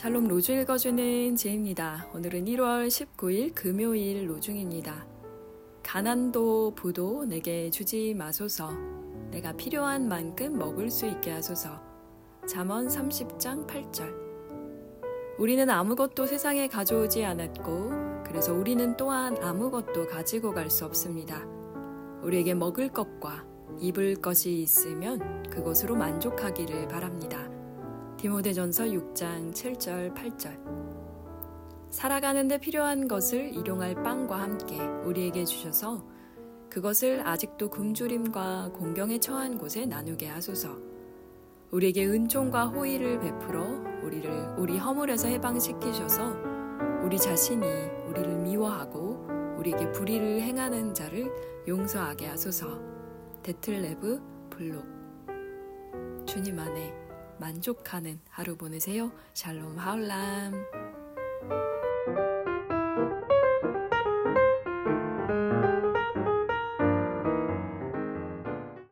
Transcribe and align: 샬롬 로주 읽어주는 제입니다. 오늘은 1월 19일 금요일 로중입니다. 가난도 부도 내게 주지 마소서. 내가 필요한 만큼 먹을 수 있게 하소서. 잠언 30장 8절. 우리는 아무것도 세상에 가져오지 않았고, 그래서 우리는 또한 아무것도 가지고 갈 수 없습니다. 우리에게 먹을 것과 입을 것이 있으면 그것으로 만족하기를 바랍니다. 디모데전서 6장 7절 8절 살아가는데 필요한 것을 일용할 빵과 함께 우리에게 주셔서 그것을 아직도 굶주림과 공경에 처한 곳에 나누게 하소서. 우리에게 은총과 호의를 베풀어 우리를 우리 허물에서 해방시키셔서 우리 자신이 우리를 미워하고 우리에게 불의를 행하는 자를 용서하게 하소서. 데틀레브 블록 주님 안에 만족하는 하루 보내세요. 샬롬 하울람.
샬롬 0.00 0.28
로주 0.28 0.52
읽어주는 0.52 1.36
제입니다. 1.36 2.08
오늘은 2.14 2.46
1월 2.46 2.88
19일 2.88 3.54
금요일 3.54 4.30
로중입니다. 4.30 5.06
가난도 5.82 6.72
부도 6.74 7.26
내게 7.26 7.68
주지 7.68 8.14
마소서. 8.14 8.72
내가 9.30 9.52
필요한 9.52 10.08
만큼 10.08 10.58
먹을 10.58 10.88
수 10.88 11.04
있게 11.04 11.32
하소서. 11.32 11.82
잠언 12.46 12.88
30장 12.88 13.66
8절. 13.66 14.10
우리는 15.36 15.68
아무것도 15.68 16.24
세상에 16.24 16.66
가져오지 16.66 17.22
않았고, 17.22 18.24
그래서 18.24 18.54
우리는 18.54 18.96
또한 18.96 19.36
아무것도 19.36 20.06
가지고 20.06 20.54
갈 20.54 20.70
수 20.70 20.86
없습니다. 20.86 21.44
우리에게 22.22 22.54
먹을 22.54 22.88
것과 22.88 23.44
입을 23.80 24.22
것이 24.22 24.62
있으면 24.62 25.42
그것으로 25.50 25.94
만족하기를 25.94 26.88
바랍니다. 26.88 27.59
디모데전서 28.20 28.84
6장 28.84 29.50
7절 29.50 30.14
8절 30.14 30.60
살아가는데 31.88 32.58
필요한 32.58 33.08
것을 33.08 33.54
일용할 33.54 33.94
빵과 34.02 34.42
함께 34.42 34.78
우리에게 34.78 35.46
주셔서 35.46 36.04
그것을 36.68 37.26
아직도 37.26 37.70
굶주림과 37.70 38.72
공경에 38.74 39.18
처한 39.18 39.56
곳에 39.56 39.86
나누게 39.86 40.28
하소서. 40.28 40.76
우리에게 41.70 42.06
은총과 42.06 42.66
호의를 42.66 43.20
베풀어 43.20 43.64
우리를 44.04 44.30
우리 44.58 44.76
허물에서 44.76 45.28
해방시키셔서 45.28 46.36
우리 47.02 47.16
자신이 47.18 47.66
우리를 48.06 48.36
미워하고 48.36 49.56
우리에게 49.56 49.92
불의를 49.92 50.42
행하는 50.42 50.92
자를 50.92 51.32
용서하게 51.66 52.26
하소서. 52.26 52.82
데틀레브 53.42 54.20
블록 54.50 54.84
주님 56.26 56.58
안에 56.58 56.99
만족하는 57.40 58.20
하루 58.28 58.56
보내세요. 58.56 59.10
샬롬 59.34 59.78
하울람. 59.78 60.52